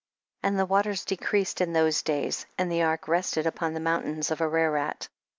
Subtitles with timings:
[0.41, 0.49] 35.
[0.49, 4.41] And the waters decreased in those days, and the ark rested upon the mountains of
[4.41, 5.01] Ararat.
[5.01, 5.09] 36.